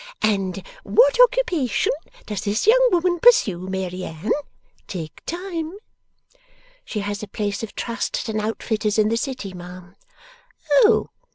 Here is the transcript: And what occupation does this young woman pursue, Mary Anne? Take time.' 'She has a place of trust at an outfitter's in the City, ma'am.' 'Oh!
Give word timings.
And 0.23 0.63
what 0.81 1.19
occupation 1.19 1.91
does 2.25 2.41
this 2.43 2.65
young 2.65 2.89
woman 2.91 3.19
pursue, 3.19 3.59
Mary 3.59 4.03
Anne? 4.03 4.31
Take 4.87 5.23
time.' 5.27 5.77
'She 6.83 7.01
has 7.01 7.21
a 7.21 7.27
place 7.27 7.61
of 7.61 7.75
trust 7.75 8.17
at 8.17 8.29
an 8.33 8.39
outfitter's 8.41 8.97
in 8.97 9.09
the 9.09 9.15
City, 9.17 9.53
ma'am.' 9.53 9.95
'Oh! 10.71 11.11